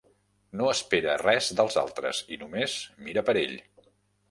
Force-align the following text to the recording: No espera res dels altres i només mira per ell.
No 0.61 0.69
espera 0.75 1.17
res 1.23 1.51
dels 1.59 1.77
altres 1.83 2.23
i 2.37 2.41
només 2.47 2.79
mira 3.09 3.27
per 3.31 3.39
ell. 3.45 3.57